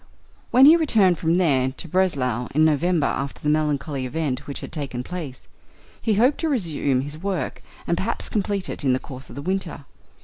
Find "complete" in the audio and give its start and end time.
8.27-8.67